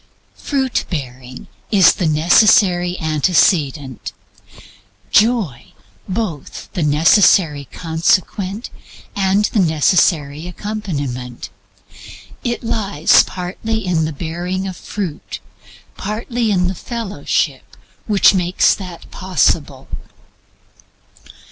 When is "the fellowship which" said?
16.67-18.33